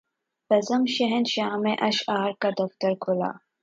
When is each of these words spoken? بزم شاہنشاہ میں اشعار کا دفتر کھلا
بزم 0.51 0.83
شاہنشاہ 0.87 1.55
میں 1.57 1.75
اشعار 1.81 2.31
کا 2.41 2.49
دفتر 2.59 2.93
کھلا 3.01 3.31